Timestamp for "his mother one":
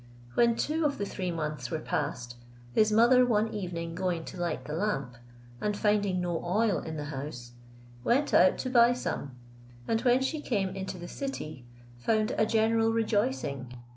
2.73-3.53